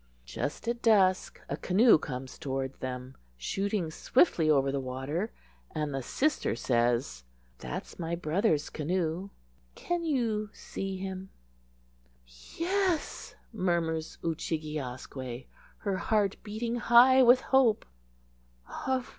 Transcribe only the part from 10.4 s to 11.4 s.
see him?"